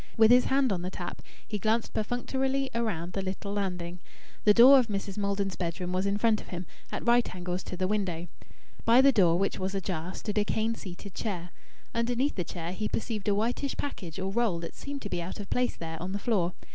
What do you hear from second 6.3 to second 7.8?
of him, at right angles to